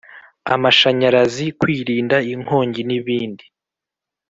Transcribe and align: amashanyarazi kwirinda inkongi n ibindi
amashanyarazi 0.53 1.45
kwirinda 1.59 2.17
inkongi 2.33 2.81
n 2.85 2.91
ibindi 2.99 3.45